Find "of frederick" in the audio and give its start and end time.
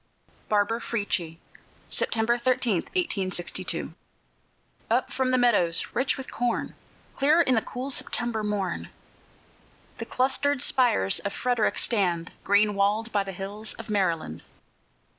11.19-11.77